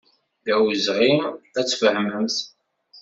[0.45, 1.13] D awezɣi
[1.59, 2.37] ad tfehmemt.